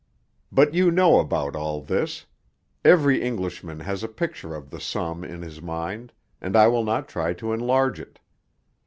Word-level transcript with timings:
But 0.51 0.73
you 0.73 0.89
know 0.89 1.19
about 1.19 1.55
all 1.55 1.79
this. 1.79 2.25
Every 2.83 3.21
Englishman 3.21 3.81
has 3.81 4.01
a 4.03 4.07
picture 4.07 4.55
of 4.55 4.71
the 4.71 4.79
Somme 4.79 5.23
in 5.23 5.43
his 5.43 5.61
mind, 5.61 6.11
and 6.41 6.55
I 6.55 6.69
will 6.69 6.83
not 6.83 7.07
try 7.07 7.33
to 7.33 7.53
enlarge 7.53 7.99
it. 7.99 8.17